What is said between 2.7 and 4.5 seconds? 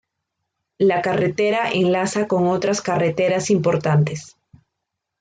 carreteras importantes.